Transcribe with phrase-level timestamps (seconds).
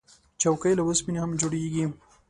[0.41, 1.85] چوکۍ له اوسپنې هم جوړیږي.